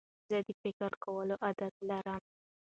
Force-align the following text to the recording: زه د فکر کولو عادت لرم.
زه 0.29 0.37
د 0.47 0.49
فکر 0.61 0.91
کولو 1.03 1.35
عادت 1.45 1.73
لرم. 1.89 2.21